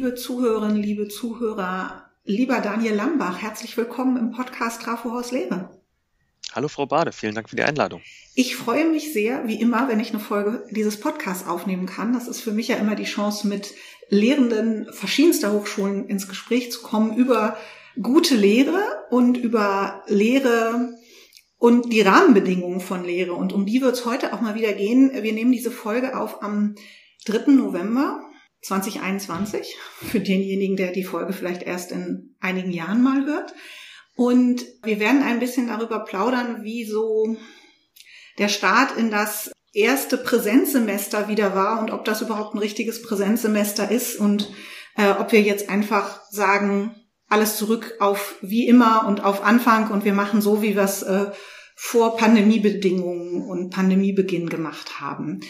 [0.00, 5.78] Liebe Zuhörerinnen, liebe Zuhörer, lieber Daniel Lambach, herzlich willkommen im Podcast Trafohaus Lehre.
[6.52, 8.00] Hallo Frau Bade, vielen Dank für die Einladung.
[8.34, 12.14] Ich freue mich sehr, wie immer, wenn ich eine Folge dieses Podcasts aufnehmen kann.
[12.14, 13.74] Das ist für mich ja immer die Chance, mit
[14.08, 17.58] Lehrenden verschiedenster Hochschulen ins Gespräch zu kommen über
[18.00, 20.94] gute Lehre und über Lehre
[21.58, 23.34] und die Rahmenbedingungen von Lehre.
[23.34, 25.10] Und um die wird es heute auch mal wieder gehen.
[25.12, 26.74] Wir nehmen diese Folge auf am
[27.26, 27.52] 3.
[27.52, 28.29] November
[28.62, 29.76] 2021,
[30.10, 33.54] für denjenigen, der die Folge vielleicht erst in einigen Jahren mal hört.
[34.16, 37.36] Und wir werden ein bisschen darüber plaudern, wie so
[38.38, 43.90] der Start in das erste Präsenzsemester wieder war und ob das überhaupt ein richtiges Präsenzsemester
[43.90, 44.50] ist und
[44.96, 46.94] äh, ob wir jetzt einfach sagen,
[47.28, 51.02] alles zurück auf wie immer und auf Anfang und wir machen so, wie wir es
[51.02, 51.30] äh,
[51.76, 55.40] vor Pandemiebedingungen und Pandemiebeginn gemacht haben.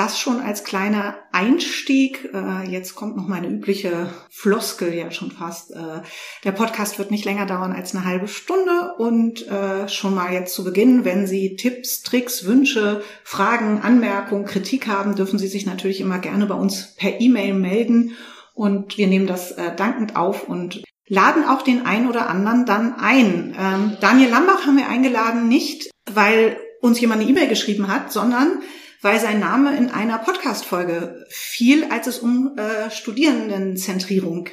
[0.00, 2.30] Das schon als kleiner Einstieg.
[2.32, 5.72] Äh, jetzt kommt noch meine übliche Floskel ja schon fast.
[5.72, 6.00] Äh,
[6.42, 10.54] der Podcast wird nicht länger dauern als eine halbe Stunde und äh, schon mal jetzt
[10.54, 16.00] zu Beginn, wenn Sie Tipps, Tricks, Wünsche, Fragen, Anmerkungen, Kritik haben, dürfen Sie sich natürlich
[16.00, 18.16] immer gerne bei uns per E-Mail melden
[18.54, 23.54] und wir nehmen das dankend auf und laden auch den einen oder anderen dann ein.
[23.58, 28.62] Ähm, Daniel Lambach haben wir eingeladen, nicht weil uns jemand eine E-Mail geschrieben hat, sondern
[29.00, 34.48] weil sein Name in einer Podcast-Folge fiel, als es um äh, Studierendenzentrierung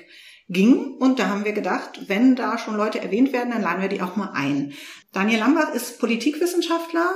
[0.50, 0.96] ging.
[1.00, 4.02] Und da haben wir gedacht, wenn da schon Leute erwähnt werden, dann laden wir die
[4.02, 4.74] auch mal ein.
[5.12, 7.10] Daniel Lambach ist Politikwissenschaftler,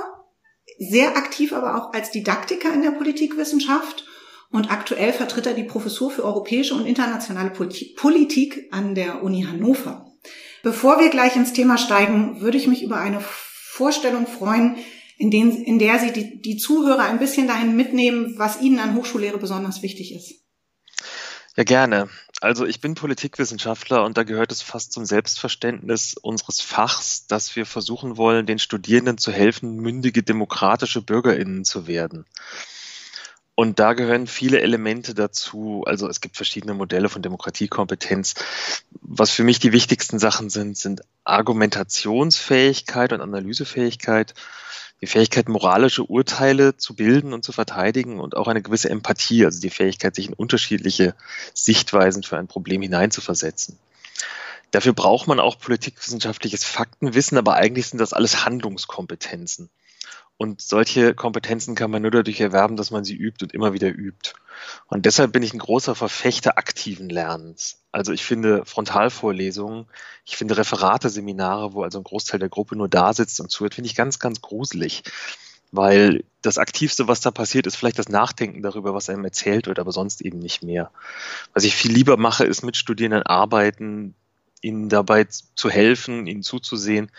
[0.78, 4.06] sehr aktiv aber auch als Didaktiker in der Politikwissenschaft.
[4.50, 10.12] Und aktuell vertritt er die Professur für europäische und internationale Politik an der Uni Hannover.
[10.62, 14.76] Bevor wir gleich ins Thema steigen, würde ich mich über eine Vorstellung freuen,
[15.18, 18.94] in, den, in der Sie die, die Zuhörer ein bisschen dahin mitnehmen, was Ihnen an
[18.94, 20.34] Hochschullehre besonders wichtig ist.
[21.56, 22.08] Ja, gerne.
[22.40, 27.66] Also ich bin Politikwissenschaftler und da gehört es fast zum Selbstverständnis unseres Fachs, dass wir
[27.66, 32.26] versuchen wollen, den Studierenden zu helfen, mündige demokratische Bürgerinnen zu werden.
[33.54, 35.84] Und da gehören viele Elemente dazu.
[35.86, 38.34] Also es gibt verschiedene Modelle von Demokratiekompetenz.
[39.02, 44.34] Was für mich die wichtigsten Sachen sind, sind Argumentationsfähigkeit und Analysefähigkeit,
[45.02, 49.60] die Fähigkeit, moralische Urteile zu bilden und zu verteidigen und auch eine gewisse Empathie, also
[49.60, 51.16] die Fähigkeit, sich in unterschiedliche
[51.52, 53.78] Sichtweisen für ein Problem hineinzuversetzen.
[54.70, 59.68] Dafür braucht man auch politikwissenschaftliches Faktenwissen, aber eigentlich sind das alles Handlungskompetenzen.
[60.42, 63.90] Und solche Kompetenzen kann man nur dadurch erwerben, dass man sie übt und immer wieder
[63.90, 64.32] übt.
[64.88, 67.80] Und deshalb bin ich ein großer Verfechter aktiven Lernens.
[67.92, 69.86] Also ich finde Frontalvorlesungen,
[70.24, 73.76] ich finde Referate, Seminare, wo also ein Großteil der Gruppe nur da sitzt und zuhört,
[73.76, 75.04] finde ich ganz, ganz gruselig.
[75.70, 79.78] Weil das Aktivste, was da passiert, ist vielleicht das Nachdenken darüber, was einem erzählt wird,
[79.78, 80.90] aber sonst eben nicht mehr.
[81.54, 84.16] Was ich viel lieber mache, ist mit Studierenden arbeiten,
[84.62, 87.10] ihnen dabei zu helfen, ihnen zuzusehen,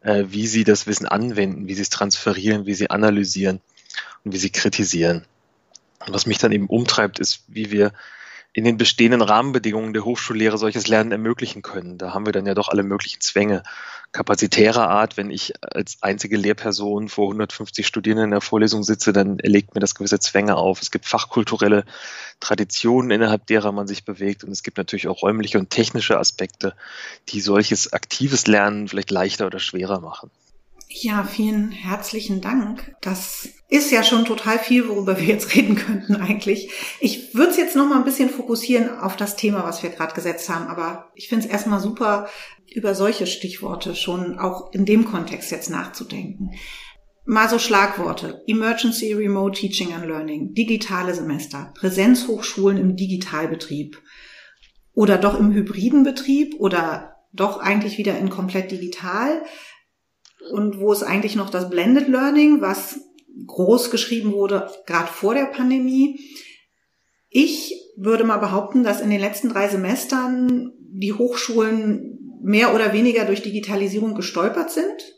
[0.00, 3.60] äh, wie sie das Wissen anwenden, wie sie es transferieren, wie sie analysieren
[4.24, 5.24] und wie sie kritisieren.
[6.06, 7.92] Und was mich dann eben umtreibt, ist, wie wir
[8.52, 11.96] in den bestehenden Rahmenbedingungen der Hochschullehre solches Lernen ermöglichen können.
[11.98, 13.62] Da haben wir dann ja doch alle möglichen Zwänge.
[14.12, 19.38] Kapazitärer Art, wenn ich als einzige Lehrperson vor 150 Studierenden in der Vorlesung sitze, dann
[19.38, 20.82] erlegt mir das gewisse Zwänge auf.
[20.82, 21.86] Es gibt fachkulturelle
[22.38, 24.44] Traditionen, innerhalb derer man sich bewegt.
[24.44, 26.74] Und es gibt natürlich auch räumliche und technische Aspekte,
[27.30, 30.30] die solches aktives Lernen vielleicht leichter oder schwerer machen.
[30.94, 32.94] Ja, vielen herzlichen Dank.
[33.00, 36.70] Das ist ja schon total viel, worüber wir jetzt reden könnten eigentlich.
[37.00, 40.14] Ich würde es jetzt noch mal ein bisschen fokussieren auf das Thema, was wir gerade
[40.14, 42.28] gesetzt haben, aber ich finde es erstmal super,
[42.74, 46.50] über solche Stichworte schon auch in dem Kontext jetzt nachzudenken.
[47.24, 48.42] Mal so Schlagworte.
[48.46, 54.00] Emergency Remote Teaching and Learning, digitale Semester, Präsenzhochschulen im Digitalbetrieb
[54.94, 59.42] oder doch im hybriden Betrieb oder doch eigentlich wieder in komplett digital
[60.50, 63.00] und wo ist eigentlich noch das Blended Learning, was
[63.46, 66.20] groß geschrieben wurde, gerade vor der Pandemie.
[67.28, 73.24] Ich würde mal behaupten, dass in den letzten drei Semestern die Hochschulen mehr oder weniger
[73.24, 75.14] durch Digitalisierung gestolpert sind.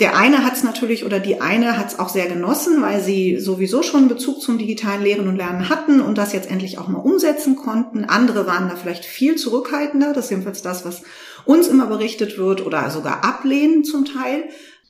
[0.00, 3.38] Der eine hat es natürlich oder die eine hat es auch sehr genossen, weil sie
[3.38, 6.98] sowieso schon Bezug zum digitalen Lehren und Lernen hatten und das jetzt endlich auch mal
[6.98, 8.04] umsetzen konnten.
[8.04, 10.12] Andere waren da vielleicht viel zurückhaltender.
[10.14, 11.02] Das ist jedenfalls das, was
[11.44, 14.44] uns immer berichtet wird oder sogar ablehnen zum Teil.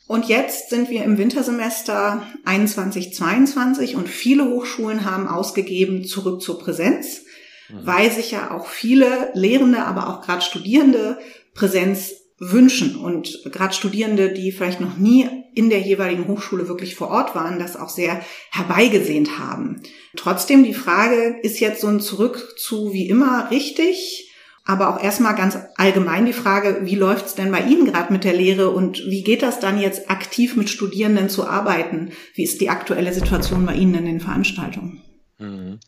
[0.06, 6.58] Und jetzt sind wir im Wintersemester 21, 22 und viele Hochschulen haben ausgegeben zurück zur
[6.58, 7.22] Präsenz,
[7.70, 7.86] mhm.
[7.86, 11.18] weil sich ja auch viele Lehrende, aber auch gerade Studierende
[11.54, 17.08] Präsenz wünschen und gerade Studierende, die vielleicht noch nie in der jeweiligen Hochschule wirklich vor
[17.08, 19.82] Ort waren, das auch sehr herbeigesehnt haben.
[20.16, 24.28] Trotzdem die Frage, ist jetzt so ein Zurück zu wie immer richtig?
[24.64, 28.34] Aber auch erstmal ganz allgemein die Frage, wie läuft's denn bei Ihnen gerade mit der
[28.34, 32.12] Lehre und wie geht das dann jetzt aktiv mit Studierenden zu arbeiten?
[32.34, 35.02] Wie ist die aktuelle Situation bei Ihnen in den Veranstaltungen?
[35.38, 35.80] Mhm.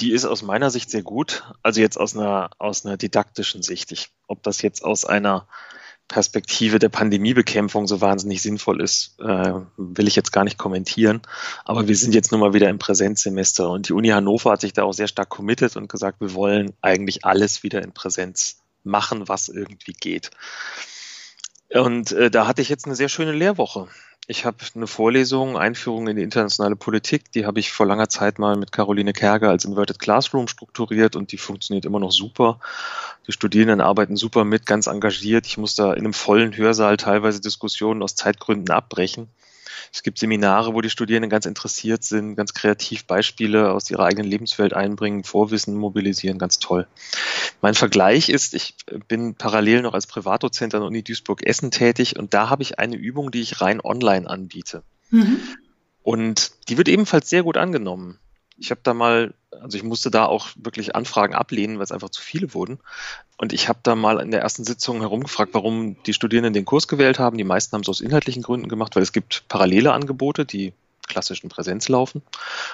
[0.00, 1.44] Die ist aus meiner Sicht sehr gut.
[1.62, 3.92] Also jetzt aus einer, aus einer didaktischen Sicht.
[3.92, 5.46] Ich, ob das jetzt aus einer
[6.08, 11.22] Perspektive der Pandemiebekämpfung so wahnsinnig sinnvoll ist, äh, will ich jetzt gar nicht kommentieren.
[11.64, 14.74] Aber wir sind jetzt nun mal wieder im Präsenzsemester und die Uni Hannover hat sich
[14.74, 19.28] da auch sehr stark committed und gesagt, wir wollen eigentlich alles wieder in Präsenz machen,
[19.28, 20.30] was irgendwie geht.
[21.70, 23.88] Und äh, da hatte ich jetzt eine sehr schöne Lehrwoche.
[24.28, 28.38] Ich habe eine Vorlesung, Einführung in die internationale Politik, die habe ich vor langer Zeit
[28.38, 32.60] mal mit Caroline Kerger als Inverted Classroom strukturiert und die funktioniert immer noch super.
[33.26, 35.46] Die Studierenden arbeiten super mit, ganz engagiert.
[35.46, 39.28] Ich muss da in einem vollen Hörsaal teilweise Diskussionen aus Zeitgründen abbrechen.
[39.92, 44.30] Es gibt Seminare, wo die Studierenden ganz interessiert sind, ganz kreativ Beispiele aus ihrer eigenen
[44.30, 46.86] Lebenswelt einbringen, Vorwissen mobilisieren, ganz toll.
[47.60, 48.74] Mein Vergleich ist, ich
[49.08, 52.96] bin parallel noch als Privatdozent an der Uni Duisburg-Essen tätig und da habe ich eine
[52.96, 54.82] Übung, die ich rein online anbiete.
[55.10, 55.40] Mhm.
[56.02, 58.18] Und die wird ebenfalls sehr gut angenommen.
[58.62, 62.10] Ich habe da mal, also ich musste da auch wirklich Anfragen ablehnen, weil es einfach
[62.10, 62.78] zu viele wurden.
[63.36, 66.86] Und ich habe da mal in der ersten Sitzung herumgefragt, warum die Studierenden den Kurs
[66.86, 67.36] gewählt haben.
[67.36, 70.72] Die meisten haben es aus inhaltlichen Gründen gemacht, weil es gibt parallele Angebote, die
[71.08, 72.22] klassischen Präsenz laufen.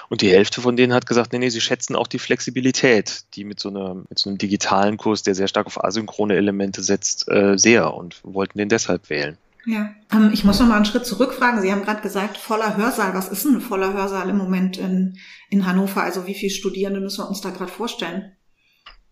[0.09, 3.43] Und die Hälfte von denen hat gesagt, nee, nee, sie schätzen auch die Flexibilität, die
[3.43, 7.27] mit so, einer, mit so einem digitalen Kurs, der sehr stark auf asynchrone Elemente setzt,
[7.29, 9.39] äh, sehr und wollten den deshalb wählen.
[9.69, 11.61] Ja, ähm, ich muss noch mal einen Schritt zurückfragen.
[11.61, 13.13] Sie haben gerade gesagt, voller Hörsaal.
[13.13, 15.19] Was ist ein voller Hörsaal im Moment in,
[15.51, 16.01] in Hannover?
[16.01, 18.35] Also wie viele Studierende müssen wir uns da gerade vorstellen?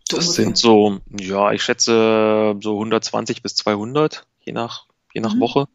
[0.08, 0.44] So das ungefähr.
[0.46, 5.40] sind so, ja, ich schätze so 120 bis 200, je nach, je nach mhm.
[5.40, 5.68] Woche.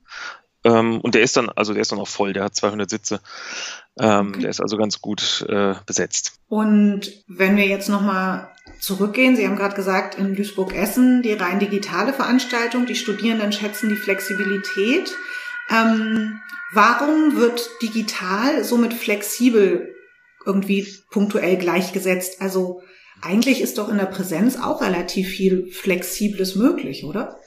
[0.66, 3.22] Ähm, und der ist dann, also der ist dann auch voll, der hat 200 Sitze.
[3.98, 4.42] Ähm, okay.
[4.42, 6.42] Der ist also ganz gut äh, besetzt.
[6.50, 8.52] Und wenn wir jetzt nochmal
[8.84, 13.96] zurückgehen, Sie haben gerade gesagt, in Duisburg-Essen die rein digitale Veranstaltung, die Studierenden schätzen die
[13.96, 15.10] Flexibilität.
[15.70, 16.42] Ähm,
[16.74, 19.96] warum wird digital somit flexibel
[20.46, 22.42] irgendwie punktuell gleichgesetzt?
[22.42, 22.82] Also
[23.22, 27.40] eigentlich ist doch in der Präsenz auch relativ viel Flexibles möglich, oder?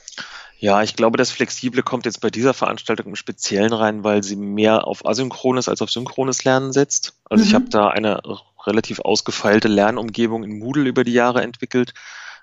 [0.58, 4.36] Ja, ich glaube, das Flexible kommt jetzt bei dieser Veranstaltung im Speziellen rein, weil sie
[4.36, 7.12] mehr auf asynchrones als auf synchrones Lernen setzt.
[7.28, 7.48] Also mhm.
[7.48, 8.22] ich habe da eine
[8.66, 11.94] relativ ausgefeilte Lernumgebung in Moodle über die Jahre entwickelt,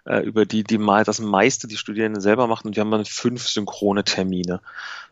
[0.05, 2.67] äh, über die die mal das meiste die Studierenden selber machen.
[2.67, 4.61] Und wir haben dann fünf synchrone Termine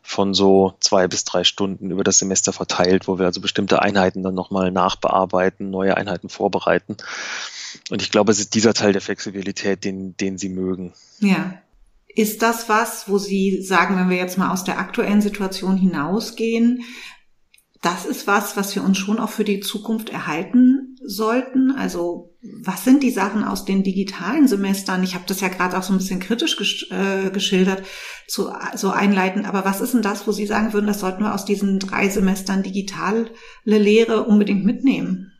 [0.02, 4.22] von so zwei bis drei Stunden über das Semester verteilt, wo wir also bestimmte Einheiten
[4.22, 6.96] dann nochmal nachbearbeiten, neue Einheiten vorbereiten.
[7.90, 10.92] Und ich glaube, es ist dieser Teil der Flexibilität, den, den sie mögen.
[11.20, 11.54] Ja,
[12.14, 16.84] ist das was, wo Sie sagen, wenn wir jetzt mal aus der aktuellen Situation hinausgehen,
[17.80, 21.72] das ist was, was wir uns schon auch für die Zukunft erhalten sollten?
[21.72, 25.02] Also was sind die Sachen aus den digitalen Semestern?
[25.02, 27.82] Ich habe das ja gerade auch so ein bisschen kritisch gesch äh, geschildert,
[28.26, 31.34] zu, so einleitend, aber was ist denn das, wo Sie sagen würden, das sollten wir
[31.34, 33.30] aus diesen drei Semestern digitale
[33.64, 35.32] Lehre unbedingt mitnehmen?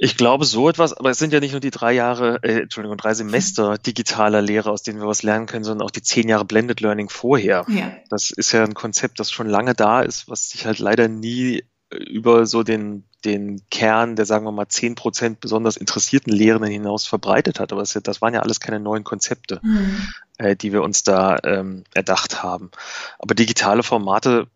[0.00, 2.96] Ich glaube so etwas, aber es sind ja nicht nur die drei Jahre, äh, Entschuldigung,
[2.96, 6.44] drei Semester digitaler Lehre, aus denen wir was lernen können, sondern auch die zehn Jahre
[6.44, 7.66] Blended Learning vorher.
[7.68, 7.96] Ja.
[8.08, 11.64] Das ist ja ein Konzept, das schon lange da ist, was sich halt leider nie
[11.90, 17.06] über so den, den Kern der, sagen wir mal, zehn Prozent besonders interessierten Lehrenden hinaus
[17.06, 17.72] verbreitet hat.
[17.72, 20.08] Aber das, das waren ja alles keine neuen Konzepte, mhm.
[20.38, 22.70] äh, die wir uns da ähm, erdacht haben.
[23.18, 24.46] Aber digitale Formate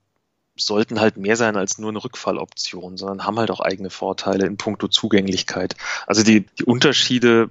[0.57, 4.57] sollten halt mehr sein als nur eine Rückfalloption, sondern haben halt auch eigene Vorteile in
[4.57, 5.75] puncto Zugänglichkeit.
[6.07, 7.49] Also die, die Unterschiede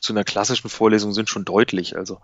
[0.00, 1.96] zu einer klassischen Vorlesung sind schon deutlich.
[1.96, 2.20] Also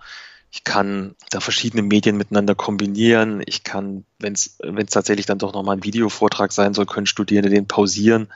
[0.52, 3.42] ich kann da verschiedene Medien miteinander kombinieren.
[3.46, 4.58] Ich kann, wenn es
[4.90, 8.32] tatsächlich dann doch nochmal ein Videovortrag sein soll, können Studierende den pausieren.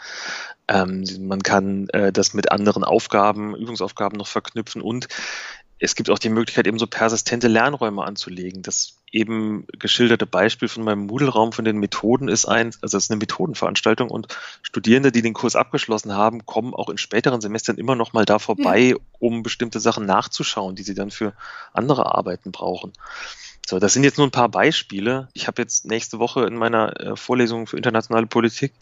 [0.69, 5.09] Ähm, man kann äh, das mit anderen Aufgaben, Übungsaufgaben noch verknüpfen und
[5.79, 8.63] es gibt auch die Möglichkeit, eben so persistente Lernräume anzulegen.
[8.63, 13.11] Das eben geschilderte Beispiel von meinem Moodle-Raum von den Methoden ist ein, also es ist
[13.13, 14.27] eine Methodenveranstaltung und
[14.63, 18.41] Studierende, die den Kurs abgeschlossen haben, kommen auch in späteren Semestern immer noch mal da
[18.41, 18.97] vorbei, ja.
[19.21, 21.33] um bestimmte Sachen nachzuschauen, die sie dann für
[21.73, 22.93] andere Arbeiten brauchen.
[23.67, 25.29] So, das sind jetzt nur ein paar Beispiele.
[25.33, 28.75] Ich habe jetzt nächste Woche in meiner äh, Vorlesung für internationale Politik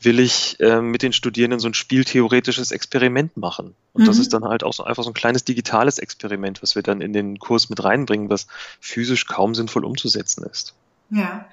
[0.00, 3.74] will ich äh, mit den Studierenden so ein spieltheoretisches Experiment machen.
[3.92, 4.06] Und mhm.
[4.06, 7.00] das ist dann halt auch so einfach so ein kleines digitales Experiment, was wir dann
[7.00, 8.48] in den Kurs mit reinbringen, was
[8.80, 10.74] physisch kaum sinnvoll umzusetzen ist.
[11.10, 11.46] Ja.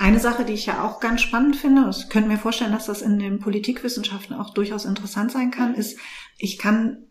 [0.00, 3.02] Eine Sache, die ich ja auch ganz spannend finde, ich könnte mir vorstellen, dass das
[3.02, 5.98] in den Politikwissenschaften auch durchaus interessant sein kann, ist,
[6.36, 7.07] ich kann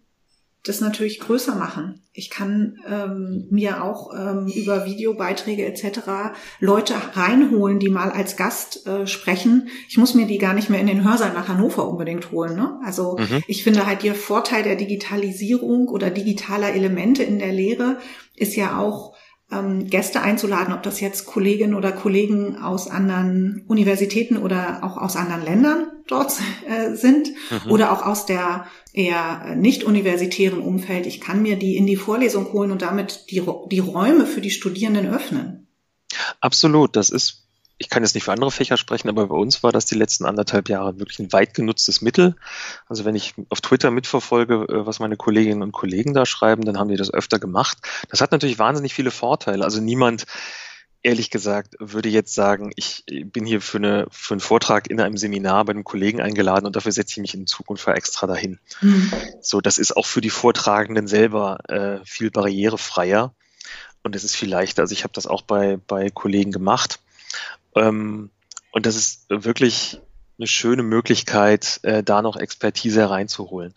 [0.64, 2.02] das natürlich größer machen.
[2.12, 6.00] Ich kann ähm, mir auch ähm, über Videobeiträge etc.
[6.60, 9.70] Leute reinholen, die mal als Gast äh, sprechen.
[9.88, 12.56] Ich muss mir die gar nicht mehr in den Hörsaal nach Hannover unbedingt holen.
[12.56, 12.80] Ne?
[12.84, 13.44] Also mhm.
[13.48, 17.98] ich finde halt der Vorteil der Digitalisierung oder digitaler Elemente in der Lehre
[18.36, 19.16] ist ja auch
[19.52, 25.16] ähm, Gäste einzuladen, ob das jetzt Kolleginnen oder Kollegen aus anderen Universitäten oder auch aus
[25.16, 26.34] anderen Ländern dort
[26.68, 27.72] äh, sind mhm.
[27.72, 31.06] oder auch aus der eher nicht universitären Umfeld.
[31.06, 34.52] Ich kann mir die in die Vorlesung holen und damit die, die Räume für die
[34.52, 35.68] Studierenden öffnen.
[36.40, 37.48] Absolut, das ist
[37.80, 40.26] ich kann jetzt nicht für andere Fächer sprechen, aber bei uns war das die letzten
[40.26, 42.36] anderthalb Jahre wirklich ein weit genutztes Mittel.
[42.88, 46.80] Also wenn ich auf Twitter mitverfolge, äh, was meine Kolleginnen und Kollegen da schreiben, dann
[46.80, 47.78] haben die das öfter gemacht.
[48.10, 49.64] Das hat natürlich wahnsinnig viele Vorteile.
[49.64, 50.26] Also niemand,
[51.04, 55.18] ehrlich gesagt, würde jetzt sagen, ich bin hier für, eine, für einen Vortrag in einem
[55.18, 58.60] Seminar bei einem Kollegen eingeladen und dafür setze ich mich in Zukunft extra dahin.
[58.82, 59.12] Mhm.
[59.42, 63.34] So, das ist auch für die Vortragenden selber äh, viel barrierefreier
[64.04, 64.84] und es ist viel leichter.
[64.84, 67.00] Also ich habe das auch bei, bei Kollegen gemacht
[67.76, 68.30] ähm,
[68.72, 70.02] und das ist wirklich
[70.40, 73.74] eine schöne Möglichkeit, äh, da noch Expertise reinzuholen.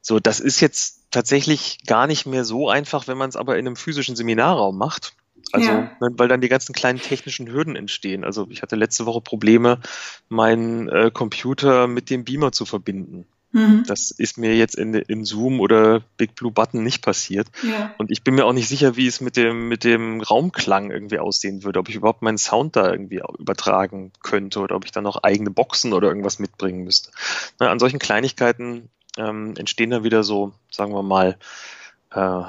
[0.00, 3.66] So, das ist jetzt tatsächlich gar nicht mehr so einfach, wenn man es aber in
[3.66, 5.14] einem physischen Seminarraum macht.
[5.52, 5.90] Also, ja.
[6.00, 8.24] Ne, weil dann die ganzen kleinen technischen Hürden entstehen.
[8.24, 9.80] Also ich hatte letzte Woche Probleme,
[10.28, 13.26] meinen äh, Computer mit dem Beamer zu verbinden.
[13.52, 13.84] Mhm.
[13.86, 17.48] Das ist mir jetzt in, in Zoom oder Big Blue Button nicht passiert.
[17.62, 17.94] Ja.
[17.96, 21.18] Und ich bin mir auch nicht sicher, wie es mit dem, mit dem Raumklang irgendwie
[21.18, 25.04] aussehen würde, ob ich überhaupt meinen Sound da irgendwie übertragen könnte oder ob ich dann
[25.04, 27.10] noch eigene Boxen oder irgendwas mitbringen müsste.
[27.58, 31.38] Na, an solchen Kleinigkeiten ähm, entstehen da wieder so, sagen wir mal,
[32.12, 32.42] äh,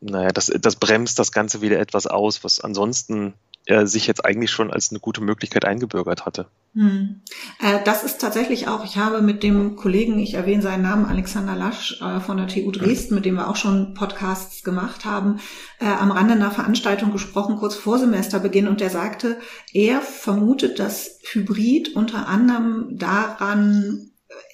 [0.00, 3.34] naja, das, das bremst das Ganze wieder etwas aus, was ansonsten
[3.68, 6.46] er sich jetzt eigentlich schon als eine gute Möglichkeit eingebürgert hatte.
[6.74, 7.20] Hm.
[7.60, 11.54] Äh, das ist tatsächlich auch, ich habe mit dem Kollegen, ich erwähne seinen Namen, Alexander
[11.54, 15.40] Lasch äh, von der TU Dresden, mit dem wir auch schon Podcasts gemacht haben,
[15.80, 19.38] äh, am Rande einer Veranstaltung gesprochen, kurz vor Semesterbeginn, und der sagte,
[19.74, 24.12] er vermutet, dass Hybrid unter anderem daran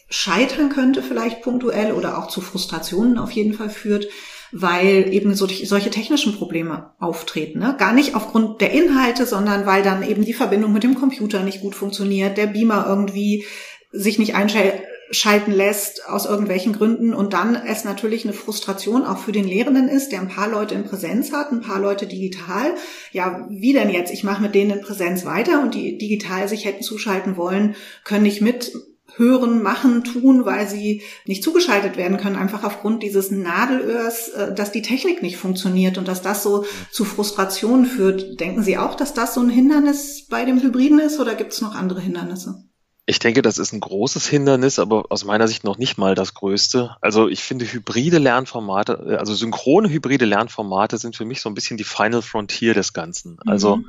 [0.08, 4.06] scheitern könnte, vielleicht punktuell oder auch zu Frustrationen auf jeden Fall führt,
[4.54, 7.58] weil eben so, solche technischen Probleme auftreten.
[7.58, 7.74] Ne?
[7.76, 11.60] Gar nicht aufgrund der Inhalte, sondern weil dann eben die Verbindung mit dem Computer nicht
[11.60, 13.44] gut funktioniert, der Beamer irgendwie
[13.90, 19.32] sich nicht einschalten lässt aus irgendwelchen Gründen und dann es natürlich eine Frustration auch für
[19.32, 22.74] den Lehrenden ist, der ein paar Leute in Präsenz hat, ein paar Leute digital.
[23.10, 24.12] Ja, wie denn jetzt?
[24.12, 28.22] Ich mache mit denen in Präsenz weiter und die digital sich hätten zuschalten wollen, können
[28.22, 28.72] nicht mit
[29.16, 34.72] hören, machen, tun, weil sie nicht zugeschaltet werden können, einfach aufgrund dieses Nadelöhrs, äh, dass
[34.72, 38.40] die Technik nicht funktioniert und dass das so zu Frustrationen führt.
[38.40, 41.60] Denken Sie auch, dass das so ein Hindernis bei dem Hybriden ist oder gibt es
[41.60, 42.64] noch andere Hindernisse?
[43.06, 46.32] Ich denke, das ist ein großes Hindernis, aber aus meiner Sicht noch nicht mal das
[46.32, 46.96] größte.
[47.02, 51.54] Also ich finde hybride Lernformate, äh, also synchrone hybride Lernformate sind für mich so ein
[51.54, 53.38] bisschen die Final Frontier des Ganzen.
[53.46, 53.86] Also mhm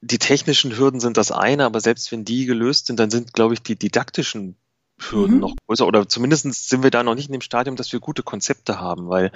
[0.00, 3.54] die technischen Hürden sind das eine, aber selbst wenn die gelöst sind, dann sind, glaube
[3.54, 4.56] ich, die didaktischen
[4.98, 5.40] Hürden mhm.
[5.40, 5.86] noch größer.
[5.86, 9.08] Oder zumindest sind wir da noch nicht in dem Stadium, dass wir gute Konzepte haben,
[9.08, 9.32] weil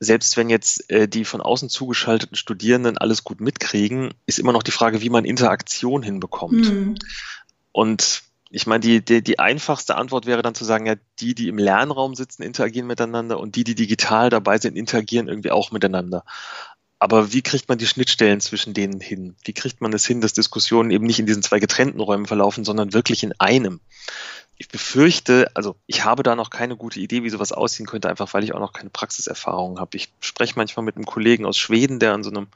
[0.00, 4.64] selbst wenn jetzt äh, die von außen zugeschalteten Studierenden alles gut mitkriegen, ist immer noch
[4.64, 6.70] die Frage, wie man Interaktion hinbekommt.
[6.70, 6.94] Mhm.
[7.70, 11.48] Und ich meine, die, die, die einfachste Antwort wäre dann zu sagen, ja, die, die
[11.48, 16.24] im Lernraum sitzen, interagieren miteinander und die, die digital dabei sind, interagieren irgendwie auch miteinander.
[17.02, 19.34] Aber wie kriegt man die Schnittstellen zwischen denen hin?
[19.42, 22.64] Wie kriegt man es hin, dass Diskussionen eben nicht in diesen zwei getrennten Räumen verlaufen,
[22.64, 23.80] sondern wirklich in einem?
[24.56, 28.32] Ich befürchte, also ich habe da noch keine gute Idee, wie sowas aussehen könnte, einfach
[28.34, 29.96] weil ich auch noch keine Praxiserfahrung habe.
[29.96, 32.46] Ich spreche manchmal mit einem Kollegen aus Schweden, der an so einem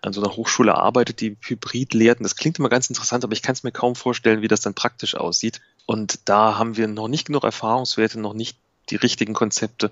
[0.00, 2.20] an so einer Hochschule arbeitet, die Hybrid lehrt.
[2.20, 4.62] Und das klingt immer ganz interessant, aber ich kann es mir kaum vorstellen, wie das
[4.62, 5.60] dann praktisch aussieht.
[5.84, 8.56] Und da haben wir noch nicht genug Erfahrungswerte, noch nicht
[8.90, 9.90] die richtigen Konzepte,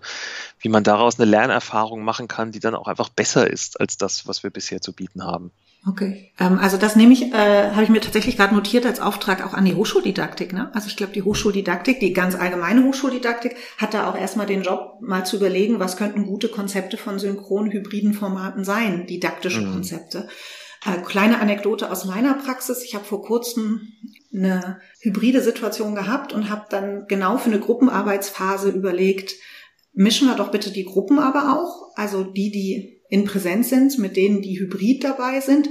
[0.61, 4.27] wie man daraus eine Lernerfahrung machen kann, die dann auch einfach besser ist als das,
[4.27, 5.51] was wir bisher zu bieten haben.
[5.85, 9.45] Okay, ähm, also das nehme ich, äh, habe ich mir tatsächlich gerade notiert als Auftrag
[9.45, 10.53] auch an die Hochschuldidaktik.
[10.53, 10.71] Ne?
[10.75, 14.99] Also ich glaube, die Hochschuldidaktik, die ganz allgemeine Hochschuldidaktik, hat da auch erstmal den Job,
[15.01, 19.73] mal zu überlegen, was könnten gute Konzepte von synchron hybriden Formaten sein, didaktische mhm.
[19.73, 20.29] Konzepte.
[20.85, 22.83] Äh, kleine Anekdote aus meiner Praxis.
[22.83, 23.93] Ich habe vor kurzem
[24.35, 29.35] eine hybride Situation gehabt und habe dann genau für eine Gruppenarbeitsphase überlegt,
[29.93, 34.17] mischen wir doch bitte die Gruppen aber auch, also die, die in Präsenz sind, mit
[34.17, 35.69] denen die hybrid dabei sind.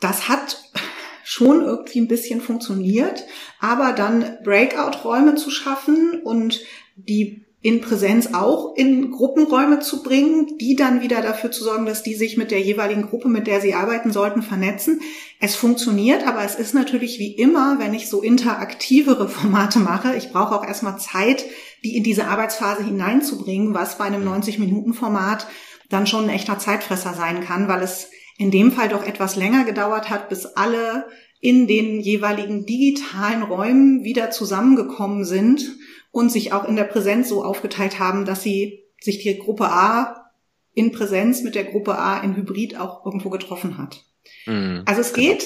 [0.00, 0.62] Das hat
[1.24, 3.24] schon irgendwie ein bisschen funktioniert,
[3.60, 6.60] aber dann Breakout-Räume zu schaffen und
[6.96, 12.02] die in Präsenz auch in Gruppenräume zu bringen, die dann wieder dafür zu sorgen, dass
[12.02, 15.00] die sich mit der jeweiligen Gruppe, mit der sie arbeiten sollten, vernetzen.
[15.40, 20.30] Es funktioniert, aber es ist natürlich wie immer, wenn ich so interaktivere Formate mache, ich
[20.30, 21.46] brauche auch erstmal Zeit,
[21.82, 25.46] die in diese Arbeitsphase hineinzubringen, was bei einem 90-Minuten-Format
[25.88, 29.64] dann schon ein echter Zeitfresser sein kann, weil es in dem Fall doch etwas länger
[29.64, 31.06] gedauert hat, bis alle
[31.40, 35.78] in den jeweiligen digitalen Räumen wieder zusammengekommen sind
[36.14, 40.30] und sich auch in der Präsenz so aufgeteilt haben, dass sie sich die Gruppe A
[40.72, 44.04] in Präsenz mit der Gruppe A in Hybrid auch irgendwo getroffen hat.
[44.46, 45.32] Mhm, also es genau.
[45.32, 45.44] geht,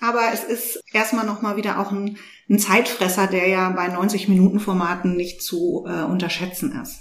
[0.00, 2.16] aber es ist erstmal nochmal wieder auch ein,
[2.48, 7.00] ein, Zeitfresser, der ja bei 90 Minuten Formaten nicht zu äh, unterschätzen ist.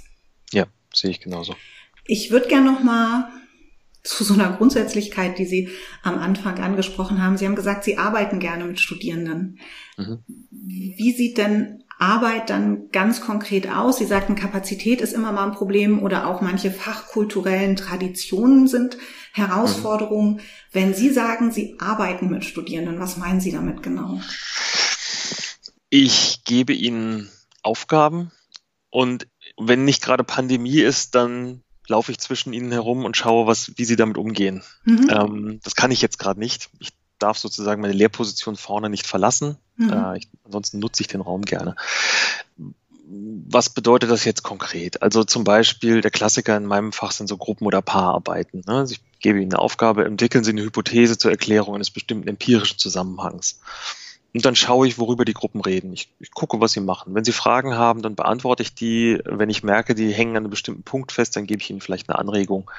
[0.51, 1.55] Ja, sehe ich genauso.
[2.05, 3.29] Ich würde gerne nochmal
[4.01, 5.69] zu so einer Grundsätzlichkeit, die Sie
[6.01, 7.37] am Anfang angesprochen haben.
[7.37, 9.59] Sie haben gesagt, Sie arbeiten gerne mit Studierenden.
[9.97, 10.23] Mhm.
[10.49, 13.97] Wie sieht denn Arbeit dann ganz konkret aus?
[13.97, 18.97] Sie sagten, Kapazität ist immer mal ein Problem oder auch manche fachkulturellen Traditionen sind
[19.31, 20.35] Herausforderungen.
[20.35, 20.39] Mhm.
[20.73, 24.19] Wenn Sie sagen, Sie arbeiten mit Studierenden, was meinen Sie damit genau?
[25.89, 27.29] Ich gebe ihnen
[27.61, 28.31] Aufgaben
[28.89, 33.71] und wenn nicht gerade Pandemie ist, dann laufe ich zwischen ihnen herum und schaue, was,
[33.77, 34.61] wie sie damit umgehen.
[34.83, 35.09] Mhm.
[35.09, 36.69] Ähm, das kann ich jetzt gerade nicht.
[36.79, 36.91] Ich
[37.23, 39.57] darf sozusagen meine Lehrposition vorne nicht verlassen.
[39.77, 39.89] Mhm.
[39.89, 41.75] Äh, ich, ansonsten nutze ich den Raum gerne.
[43.05, 45.01] Was bedeutet das jetzt konkret?
[45.01, 48.63] Also zum Beispiel der Klassiker in meinem Fach sind so Gruppen- oder Paararbeiten.
[48.65, 48.75] Ne?
[48.75, 52.77] Also ich gebe Ihnen eine Aufgabe, entwickeln Sie eine Hypothese zur Erklärung eines bestimmten empirischen
[52.77, 53.59] Zusammenhangs.
[54.33, 55.93] Und dann schaue ich, worüber die Gruppen reden.
[55.93, 57.13] Ich, ich, gucke, was sie machen.
[57.13, 59.19] Wenn sie Fragen haben, dann beantworte ich die.
[59.25, 62.09] Wenn ich merke, die hängen an einem bestimmten Punkt fest, dann gebe ich ihnen vielleicht
[62.09, 62.69] eine Anregung.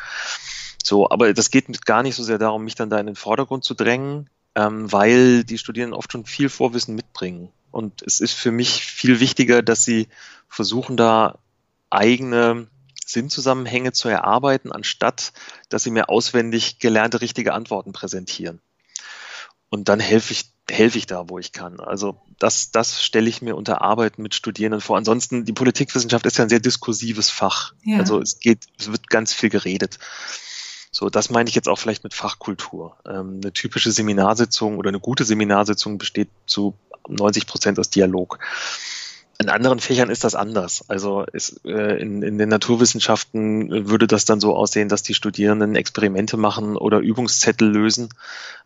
[0.84, 3.64] So, aber das geht gar nicht so sehr darum, mich dann da in den Vordergrund
[3.64, 7.48] zu drängen, ähm, weil die Studierenden oft schon viel Vorwissen mitbringen.
[7.70, 10.08] Und es ist für mich viel wichtiger, dass sie
[10.46, 11.38] versuchen, da
[11.90, 12.68] eigene
[13.04, 15.32] Sinnzusammenhänge zu erarbeiten, anstatt
[15.70, 18.60] dass sie mir auswendig gelernte richtige Antworten präsentieren.
[19.70, 21.80] Und dann helfe ich, helfe ich da, wo ich kann.
[21.80, 24.96] Also das, das stelle ich mir unter Arbeiten mit Studierenden vor.
[24.96, 27.72] Ansonsten, die Politikwissenschaft ist ja ein sehr diskursives Fach.
[27.84, 27.98] Ja.
[27.98, 29.98] Also es geht, es wird ganz viel geredet.
[30.94, 32.96] So, das meine ich jetzt auch vielleicht mit Fachkultur.
[33.04, 36.74] Ähm, eine typische Seminarsitzung oder eine gute Seminarsitzung besteht zu
[37.08, 38.38] 90 Prozent aus Dialog.
[39.40, 40.88] In anderen Fächern ist das anders.
[40.88, 45.74] Also ist, äh, in, in den Naturwissenschaften würde das dann so aussehen, dass die Studierenden
[45.74, 48.10] Experimente machen oder Übungszettel lösen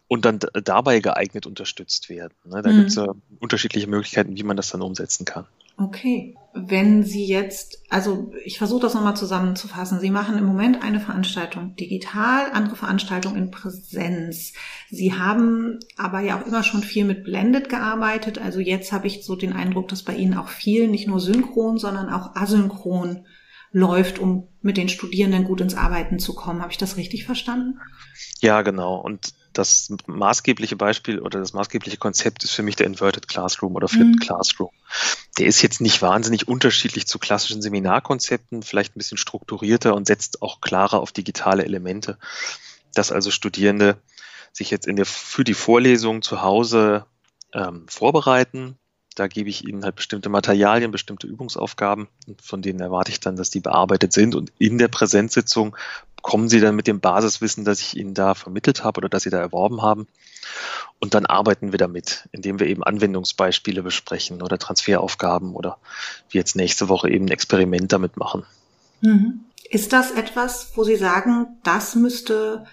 [0.07, 2.35] und dann dabei geeignet unterstützt werden.
[2.45, 2.61] Ne?
[2.61, 2.77] Da mhm.
[2.77, 3.07] gibt es ja
[3.41, 5.47] unterschiedliche Möglichkeiten, wie man das dann umsetzen kann.
[5.79, 6.35] Okay.
[6.55, 10.01] Wenn Sie jetzt, also ich versuche das nochmal zusammenzufassen.
[10.01, 14.55] Sie machen im Moment eine Veranstaltung digital, andere Veranstaltung in Präsenz.
[14.91, 18.39] Sie haben aber ja auch immer schon viel mit Blended gearbeitet.
[18.39, 21.79] Also jetzt habe ich so den Eindruck, dass bei Ihnen auch viel, nicht nur synchron,
[21.79, 23.25] sondern auch asynchron
[23.71, 26.61] läuft, um mit den Studierenden gut ins Arbeiten zu kommen.
[26.61, 27.79] Habe ich das richtig verstanden?
[28.41, 28.97] Ja, genau.
[28.97, 33.89] Und das maßgebliche Beispiel oder das maßgebliche Konzept ist für mich der Inverted Classroom oder
[33.89, 34.19] Flipped mhm.
[34.21, 34.71] Classroom.
[35.39, 40.43] Der ist jetzt nicht wahnsinnig unterschiedlich zu klassischen Seminarkonzepten, vielleicht ein bisschen strukturierter und setzt
[40.43, 42.19] auch klarer auf digitale Elemente,
[42.95, 43.99] dass also Studierende
[44.53, 47.05] sich jetzt in der, für die Vorlesung zu Hause
[47.53, 48.79] ähm, vorbereiten,
[49.19, 52.07] da gebe ich ihnen halt bestimmte Materialien, bestimmte Übungsaufgaben,
[52.41, 54.37] von denen erwarte ich dann, dass die bearbeitet sind.
[54.37, 55.77] Und in der Präsenzsitzung
[56.23, 59.31] kommen sie dann mit dem Basiswissen, das ich ihnen da vermittelt habe oder das sie
[59.31, 60.07] da erworben haben.
[61.01, 65.79] Und dann arbeiten wir damit, indem wir eben Anwendungsbeispiele besprechen oder Transferaufgaben oder
[66.31, 68.45] wie jetzt nächste Woche eben ein Experiment damit machen.
[69.01, 69.41] Mhm.
[69.71, 72.67] Ist das etwas, wo Sie sagen, das müsste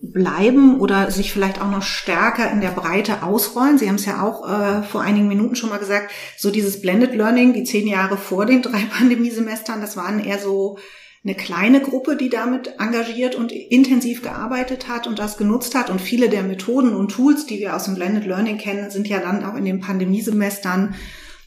[0.00, 3.78] bleiben oder sich vielleicht auch noch stärker in der Breite ausrollen.
[3.78, 7.14] Sie haben es ja auch äh, vor einigen Minuten schon mal gesagt, so dieses Blended
[7.14, 10.78] Learning, die zehn Jahre vor den drei Pandemiesemestern, das waren eher so
[11.26, 15.90] eine kleine Gruppe, die damit engagiert und intensiv gearbeitet hat und das genutzt hat.
[15.90, 19.18] Und viele der Methoden und Tools, die wir aus dem Blended Learning kennen, sind ja
[19.18, 20.94] dann auch in den Pandemiesemestern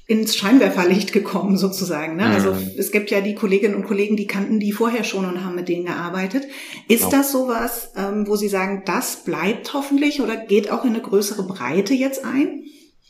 [0.05, 2.17] ins Scheinwerferlicht gekommen sozusagen.
[2.17, 2.25] Ne?
[2.25, 2.71] Also mhm.
[2.77, 5.69] es gibt ja die Kolleginnen und Kollegen, die kannten die vorher schon und haben mit
[5.69, 6.45] denen gearbeitet.
[6.89, 7.11] Ist genau.
[7.11, 11.43] das sowas, ähm, wo Sie sagen, das bleibt hoffentlich oder geht auch in eine größere
[11.43, 12.63] Breite jetzt ein?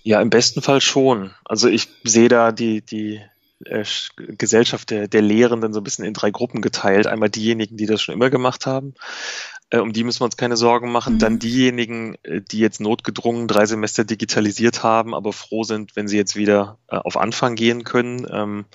[0.03, 1.31] Ja, im besten Fall schon.
[1.45, 3.21] Also ich sehe da die, die
[3.65, 3.83] äh,
[4.15, 7.07] Gesellschaft der, der Lehrenden so ein bisschen in drei Gruppen geteilt.
[7.07, 8.93] Einmal diejenigen, die das schon immer gemacht haben,
[9.69, 11.15] äh, um die müssen wir uns keine Sorgen machen.
[11.15, 11.19] Mhm.
[11.19, 16.17] Dann diejenigen, äh, die jetzt notgedrungen drei Semester digitalisiert haben, aber froh sind, wenn sie
[16.17, 18.65] jetzt wieder äh, auf Anfang gehen können.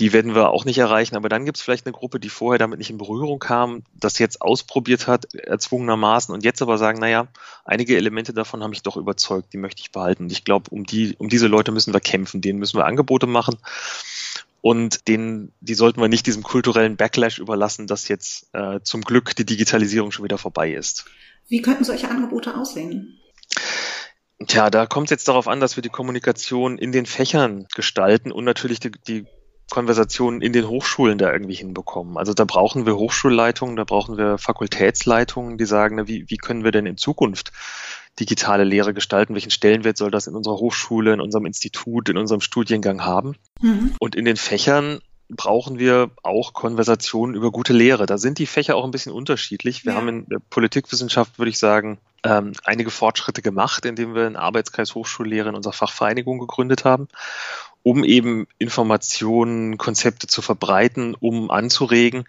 [0.00, 1.16] Die werden wir auch nicht erreichen.
[1.16, 4.18] Aber dann gibt es vielleicht eine Gruppe, die vorher damit nicht in Berührung kam, das
[4.18, 7.28] jetzt ausprobiert hat, erzwungenermaßen und jetzt aber sagen, naja,
[7.64, 10.24] einige Elemente davon haben mich doch überzeugt, die möchte ich behalten.
[10.24, 13.26] Und ich glaube, um die, um diese Leute müssen wir kämpfen, denen müssen wir Angebote
[13.26, 13.56] machen.
[14.60, 19.36] Und den, die sollten wir nicht diesem kulturellen Backlash überlassen, dass jetzt äh, zum Glück
[19.36, 21.04] die Digitalisierung schon wieder vorbei ist.
[21.48, 23.20] Wie könnten solche Angebote aussehen?
[24.46, 28.32] Tja, da kommt es jetzt darauf an, dass wir die Kommunikation in den Fächern gestalten
[28.32, 29.26] und natürlich die, die
[29.70, 32.16] Konversationen in den Hochschulen da irgendwie hinbekommen.
[32.16, 36.64] Also da brauchen wir Hochschulleitungen, da brauchen wir Fakultätsleitungen, die sagen, na, wie, wie können
[36.64, 37.52] wir denn in Zukunft
[38.20, 39.34] digitale Lehre gestalten?
[39.34, 43.36] Welchen Stellenwert soll das in unserer Hochschule, in unserem Institut, in unserem Studiengang haben?
[43.60, 43.94] Mhm.
[43.98, 45.00] Und in den Fächern
[45.30, 48.06] brauchen wir auch Konversationen über gute Lehre.
[48.06, 49.84] Da sind die Fächer auch ein bisschen unterschiedlich.
[49.84, 49.98] Wir ja.
[49.98, 54.94] haben in der Politikwissenschaft, würde ich sagen, ähm, einige Fortschritte gemacht, indem wir einen Arbeitskreis
[54.94, 57.08] Hochschullehre in unserer Fachvereinigung gegründet haben
[57.84, 62.24] um eben Informationen, Konzepte zu verbreiten, um anzuregen,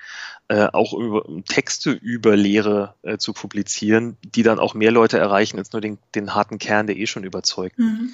[0.50, 5.58] äh, auch über, Texte über Lehre äh, zu publizieren, die dann auch mehr Leute erreichen
[5.58, 7.80] als nur den, den harten Kern, der eh schon überzeugt.
[7.80, 8.14] Mhm.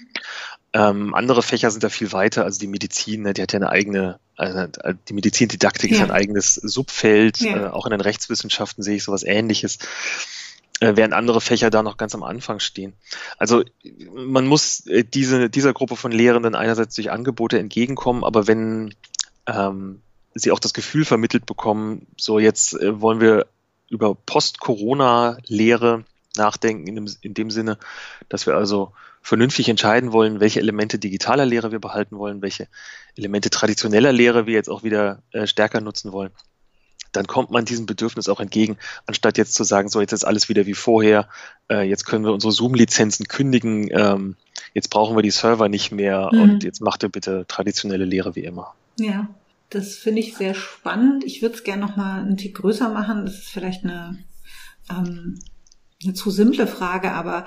[0.73, 3.69] Ähm, andere Fächer sind da viel weiter, also die Medizin, ne, die hat ja eine
[3.69, 4.67] eigene, also
[5.10, 5.97] die Medizindidaktik ja.
[5.97, 7.65] ist ein eigenes Subfeld, ja.
[7.65, 10.40] äh, auch in den Rechtswissenschaften sehe ich sowas ähnliches äh,
[10.82, 12.94] während andere Fächer da noch ganz am Anfang stehen.
[13.38, 13.63] Also
[14.13, 18.96] man muss äh, diese, dieser Gruppe von Lehrenden einerseits durch Angebote entgegenkommen, aber wenn
[19.48, 20.02] ähm,
[20.34, 23.46] sie auch das Gefühl vermittelt bekommen, so jetzt äh, wollen wir
[23.89, 26.04] über Post-Corona-Lehre
[26.36, 27.78] nachdenken, in dem, in dem Sinne,
[28.28, 32.67] dass wir also vernünftig entscheiden wollen, welche Elemente digitaler Lehre wir behalten wollen, welche
[33.15, 36.32] Elemente traditioneller Lehre wir jetzt auch wieder äh, stärker nutzen wollen
[37.11, 40.49] dann kommt man diesem Bedürfnis auch entgegen, anstatt jetzt zu sagen, so jetzt ist alles
[40.49, 41.27] wieder wie vorher,
[41.69, 44.35] äh, jetzt können wir unsere Zoom-Lizenzen kündigen, ähm,
[44.73, 46.41] jetzt brauchen wir die Server nicht mehr mhm.
[46.41, 48.73] und jetzt macht ihr bitte traditionelle Lehre wie immer.
[48.97, 49.27] Ja,
[49.69, 51.23] das finde ich sehr spannend.
[51.23, 53.25] Ich würde es gerne noch mal einen Tick größer machen.
[53.25, 54.19] Das ist vielleicht eine,
[54.89, 55.39] ähm,
[56.03, 57.45] eine zu simple Frage, aber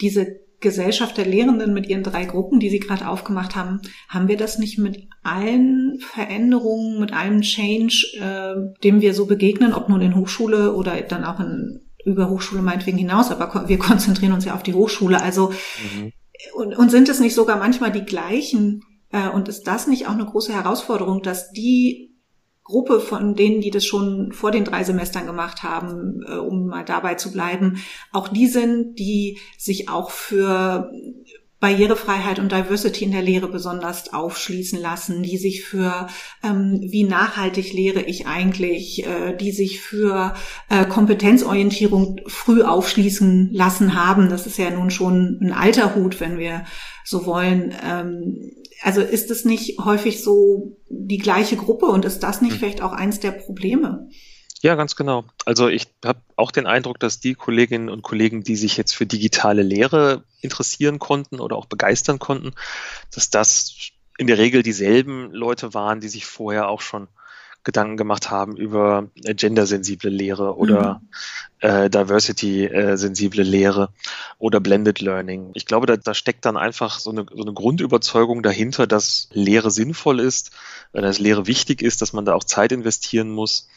[0.00, 4.36] diese Gesellschaft der Lehrenden mit ihren drei Gruppen, die Sie gerade aufgemacht haben, haben wir
[4.36, 10.00] das nicht mit allen Veränderungen, mit allem Change, äh, dem wir so begegnen, ob nun
[10.00, 14.54] in Hochschule oder dann auch in, über Hochschule meinetwegen hinaus, aber wir konzentrieren uns ja
[14.54, 15.22] auf die Hochschule.
[15.22, 16.12] Also mhm.
[16.54, 18.82] und, und sind es nicht sogar manchmal die gleichen?
[19.10, 22.17] Äh, und ist das nicht auch eine große Herausforderung, dass die
[22.68, 26.84] Gruppe von denen, die das schon vor den drei Semestern gemacht haben, äh, um mal
[26.84, 30.92] dabei zu bleiben, auch die sind, die sich auch für
[31.60, 36.06] Barrierefreiheit und Diversity in der Lehre besonders aufschließen lassen, die sich für
[36.44, 40.34] ähm, wie nachhaltig lehre ich eigentlich, äh, die sich für
[40.68, 44.28] äh, Kompetenzorientierung früh aufschließen lassen haben.
[44.28, 46.64] Das ist ja nun schon ein alter Hut, wenn wir
[47.04, 47.74] so wollen.
[47.84, 52.58] Ähm, also ist es nicht häufig so die gleiche Gruppe und ist das nicht hm.
[52.60, 54.08] vielleicht auch eins der Probleme?
[54.60, 55.24] Ja, ganz genau.
[55.44, 59.06] Also ich habe auch den Eindruck, dass die Kolleginnen und Kollegen, die sich jetzt für
[59.06, 62.52] digitale Lehre interessieren konnten oder auch begeistern konnten,
[63.14, 67.06] dass das in der Regel dieselben Leute waren, die sich vorher auch schon
[67.62, 71.68] Gedanken gemacht haben über gendersensible Lehre oder mhm.
[71.68, 73.90] äh, diversity-sensible Lehre
[74.38, 75.50] oder blended learning.
[75.54, 79.70] Ich glaube, da, da steckt dann einfach so eine, so eine Grundüberzeugung dahinter, dass Lehre
[79.70, 80.50] sinnvoll ist,
[80.92, 83.68] äh, dass Lehre wichtig ist, dass man da auch Zeit investieren muss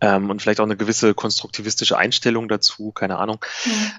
[0.00, 3.44] ähm, und vielleicht auch eine gewisse konstruktivistische Einstellung dazu, keine Ahnung.
[3.64, 3.90] Mhm.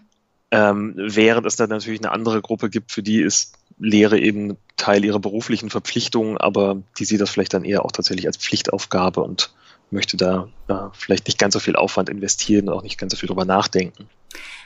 [0.51, 5.03] Ähm, während es dann natürlich eine andere Gruppe gibt, für die ist Lehre eben Teil
[5.03, 9.51] ihrer beruflichen Verpflichtungen, aber die sieht das vielleicht dann eher auch tatsächlich als Pflichtaufgabe und
[9.89, 13.17] möchte da äh, vielleicht nicht ganz so viel Aufwand investieren und auch nicht ganz so
[13.17, 14.07] viel drüber nachdenken.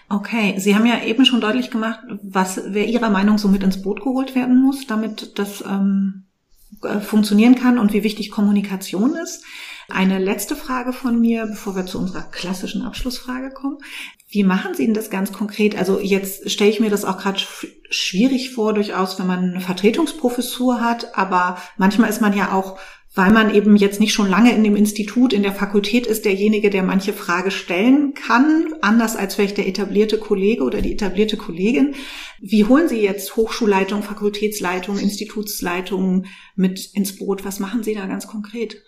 [0.10, 3.82] Okay, Sie haben ja eben schon deutlich gemacht, was wer Ihrer Meinung so mit ins
[3.82, 6.23] Boot geholt werden muss, damit das ähm,
[6.82, 9.43] äh, funktionieren kann und wie wichtig Kommunikation ist.
[9.89, 13.78] Eine letzte Frage von mir, bevor wir zu unserer klassischen Abschlussfrage kommen.
[14.30, 15.78] Wie machen Sie denn das ganz konkret?
[15.78, 17.39] Also jetzt stelle ich mir das auch gerade
[17.89, 22.78] schwierig vor, durchaus, wenn man eine Vertretungsprofessur hat, aber manchmal ist man ja auch
[23.17, 26.69] weil man eben jetzt nicht schon lange in dem Institut, in der Fakultät ist, derjenige,
[26.69, 31.95] der manche Frage stellen kann, anders als vielleicht der etablierte Kollege oder die etablierte Kollegin.
[32.39, 37.43] Wie holen Sie jetzt Hochschulleitung, Fakultätsleitung, Institutsleitung mit ins Boot?
[37.43, 38.84] Was machen Sie da ganz konkret?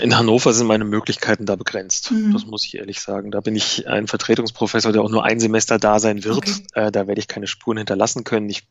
[0.00, 2.10] In Hannover sind meine Möglichkeiten da begrenzt.
[2.10, 2.32] Mhm.
[2.32, 3.30] Das muss ich ehrlich sagen.
[3.30, 6.36] Da bin ich ein Vertretungsprofessor, der auch nur ein Semester da sein wird.
[6.36, 6.54] Okay.
[6.74, 8.48] Äh, da werde ich keine Spuren hinterlassen können.
[8.48, 8.66] Ich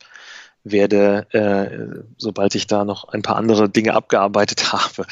[0.63, 5.05] werde, äh, sobald ich da noch ein paar andere Dinge abgearbeitet habe,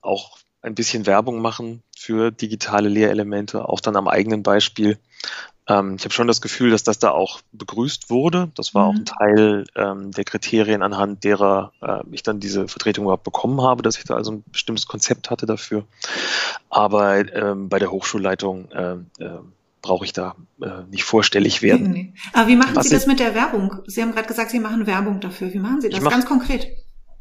[0.00, 4.98] auch ein bisschen Werbung machen für digitale Lehrelemente, auch dann am eigenen Beispiel.
[5.68, 8.50] Ähm, ich habe schon das Gefühl, dass das da auch begrüßt wurde.
[8.56, 8.88] Das war mhm.
[8.88, 13.62] auch ein Teil ähm, der Kriterien, anhand derer äh, ich dann diese Vertretung überhaupt bekommen
[13.62, 15.84] habe, dass ich da also ein bestimmtes Konzept hatte dafür.
[16.68, 19.38] Aber ähm, bei der Hochschulleitung äh, äh,
[19.82, 21.92] brauche ich da äh, nicht vorstellig werden.
[21.92, 23.82] Nee, Aber wie machen Was Sie das mit der Werbung?
[23.86, 25.52] Sie haben gerade gesagt, Sie machen Werbung dafür.
[25.54, 26.66] Wie machen Sie das mach, ganz konkret?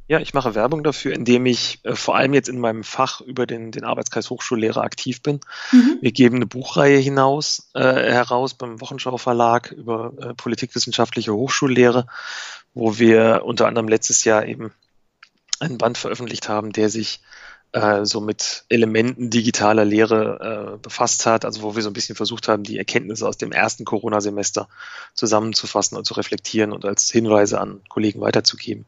[0.08, 3.48] Ja, ich mache Werbung dafür, indem ich äh, vor allem jetzt in meinem Fach über
[3.48, 5.39] den, den Arbeitskreis Hochschullehrer aktiv bin.
[5.72, 5.98] Mhm.
[6.02, 12.06] Wir geben eine Buchreihe hinaus, äh, heraus beim Wochenschau Verlag über äh, politikwissenschaftliche Hochschullehre,
[12.76, 14.72] wo wir unter anderem letztes Jahr eben
[15.60, 17.22] einen Band veröffentlicht haben, der sich
[17.75, 22.15] äh, so mit Elementen digitaler Lehre äh, befasst hat, also wo wir so ein bisschen
[22.15, 24.69] versucht haben, die Erkenntnisse aus dem ersten Corona-Semester
[25.13, 28.85] zusammenzufassen und zu reflektieren und als Hinweise an Kollegen weiterzugeben.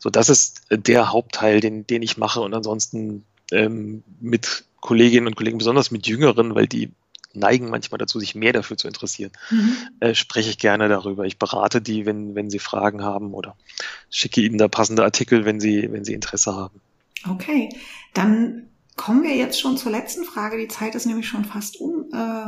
[0.00, 5.36] So, das ist der Hauptteil, den, den ich mache und ansonsten ähm, mit Kolleginnen und
[5.36, 6.90] Kollegen, besonders mit Jüngeren, weil die
[7.34, 9.76] neigen manchmal dazu, sich mehr dafür zu interessieren, mhm.
[10.00, 11.24] äh, spreche ich gerne darüber.
[11.24, 13.56] Ich berate die, wenn, wenn sie Fragen haben oder
[14.10, 16.80] schicke ihnen da passende Artikel, wenn sie, wenn sie Interesse haben.
[17.28, 17.70] Okay,
[18.12, 20.58] dann kommen wir jetzt schon zur letzten Frage.
[20.58, 22.10] Die Zeit ist nämlich schon fast um.
[22.12, 22.46] Äh,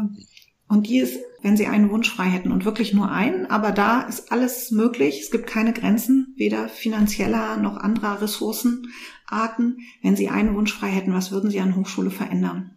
[0.69, 4.03] und die ist, wenn Sie einen Wunsch frei hätten und wirklich nur einen, aber da
[4.03, 5.21] ist alles möglich.
[5.21, 9.79] Es gibt keine Grenzen, weder finanzieller noch anderer Ressourcenarten.
[10.03, 12.73] Wenn Sie einen Wunsch frei hätten, was würden Sie an Hochschule verändern?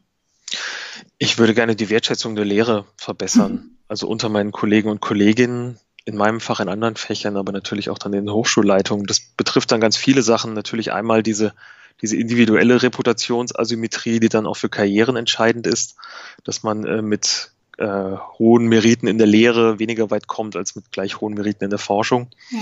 [1.18, 3.54] Ich würde gerne die Wertschätzung der Lehre verbessern.
[3.54, 3.78] Mhm.
[3.88, 7.98] Also unter meinen Kollegen und Kolleginnen in meinem Fach, in anderen Fächern, aber natürlich auch
[7.98, 9.06] dann in den Hochschulleitungen.
[9.08, 10.54] Das betrifft dann ganz viele Sachen.
[10.54, 11.54] Natürlich einmal diese
[12.02, 15.96] diese individuelle Reputationsasymmetrie, die dann auch für Karrieren entscheidend ist,
[16.44, 20.92] dass man äh, mit äh, hohen Meriten in der Lehre weniger weit kommt als mit
[20.92, 22.30] gleich hohen Meriten in der Forschung.
[22.52, 22.60] Ja.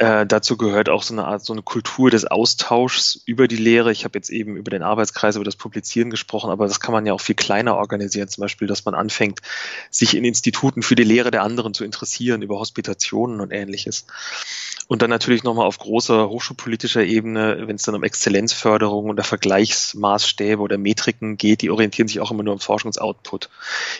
[0.00, 3.92] Äh, dazu gehört auch so eine Art, so eine Kultur des Austauschs über die Lehre.
[3.92, 7.04] Ich habe jetzt eben über den Arbeitskreis, über das Publizieren gesprochen, aber das kann man
[7.04, 8.26] ja auch viel kleiner organisieren.
[8.28, 9.40] Zum Beispiel, dass man anfängt,
[9.90, 14.06] sich in Instituten für die Lehre der anderen zu interessieren, über Hospitationen und ähnliches.
[14.88, 20.60] Und dann natürlich nochmal auf großer hochschulpolitischer Ebene, wenn es dann um Exzellenzförderung oder Vergleichsmaßstäbe
[20.60, 23.50] oder Metriken geht, die orientieren sich auch immer nur am Forschungsoutput.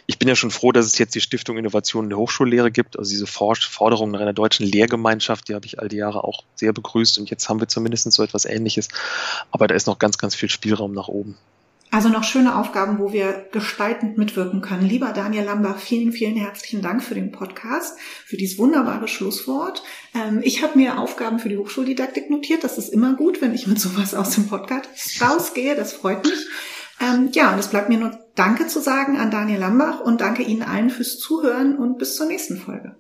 [0.07, 2.99] Ich bin ja schon froh, dass es jetzt die Stiftung Innovation in der Hochschullehre gibt,
[2.99, 6.73] also diese Forderung nach einer deutschen Lehrgemeinschaft, die habe ich all die Jahre auch sehr
[6.73, 8.89] begrüßt und jetzt haben wir zumindest so etwas Ähnliches.
[9.51, 11.37] Aber da ist noch ganz, ganz viel Spielraum nach oben.
[11.93, 14.87] Also noch schöne Aufgaben, wo wir gestaltend mitwirken können.
[14.87, 19.83] Lieber Daniel Lambach, vielen, vielen herzlichen Dank für den Podcast, für dieses wunderbare Schlusswort.
[20.15, 22.63] Ähm, ich habe mir Aufgaben für die Hochschuldidaktik notiert.
[22.63, 24.89] Das ist immer gut, wenn ich mit sowas aus dem Podcast
[25.21, 25.75] rausgehe.
[25.75, 26.47] Das freut mich.
[27.01, 30.43] Ähm, ja, und es bleibt mir nur Danke zu sagen an Daniel Lambach und danke
[30.43, 32.97] Ihnen allen fürs Zuhören und bis zur nächsten Folge.